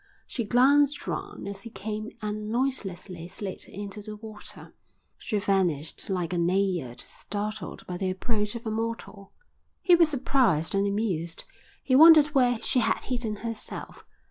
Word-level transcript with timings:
She 0.25 0.45
glanced 0.45 1.05
round 1.05 1.47
as 1.47 1.61
he 1.61 1.69
came 1.69 2.09
and 2.23 2.49
noiselessly 2.49 3.27
slid 3.27 3.65
into 3.65 4.01
the 4.01 4.15
water. 4.15 4.73
She 5.19 5.37
vanished 5.37 6.09
like 6.09 6.33
a 6.33 6.39
naiad 6.39 6.99
startled 7.01 7.85
by 7.85 7.97
the 7.97 8.09
approach 8.09 8.55
of 8.55 8.65
a 8.65 8.71
mortal. 8.71 9.31
He 9.83 9.93
was 9.93 10.09
surprised 10.09 10.73
and 10.73 10.87
amused. 10.87 11.43
He 11.83 11.95
wondered 11.95 12.33
where 12.33 12.59
she 12.63 12.79
had 12.79 13.01
hidden 13.03 13.35
herself. 13.45 14.03